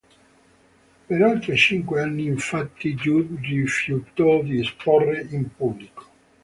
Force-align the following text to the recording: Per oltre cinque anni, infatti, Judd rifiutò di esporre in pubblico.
Per 1.07 1.21
oltre 1.21 1.55
cinque 1.55 2.01
anni, 2.01 2.25
infatti, 2.25 2.95
Judd 2.95 3.37
rifiutò 3.43 4.41
di 4.41 4.59
esporre 4.59 5.27
in 5.29 5.55
pubblico. 5.55 6.05